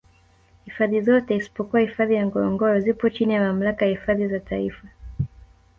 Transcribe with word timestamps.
hifadhi 0.65 1.01
zote 1.01 1.35
isipokuwa 1.35 1.81
hifadhi 1.81 2.13
ya 2.15 2.25
ngorongoro 2.25 2.79
zipo 2.79 3.09
chini 3.09 3.33
ya 3.33 3.41
Mamlaka 3.41 3.85
ya 3.85 3.91
hifadhi 3.91 4.27
za 4.27 4.39
taifa 4.39 4.87